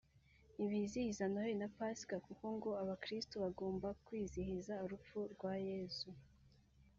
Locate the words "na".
1.61-1.69